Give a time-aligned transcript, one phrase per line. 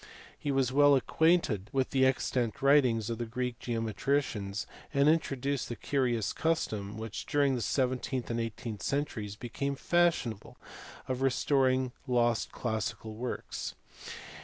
[0.35, 5.75] He was well acquainted with the extant writings of the Greek geometricians, and introduced the
[5.75, 10.57] curious custom, which during the seventeenth and eighteenth centuries became fashionable,
[11.07, 13.75] of restoring lost classical works.